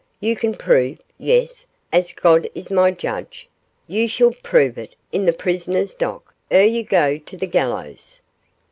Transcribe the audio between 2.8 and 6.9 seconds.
judge, you shall prove it, in the prisoner's dock, e'er you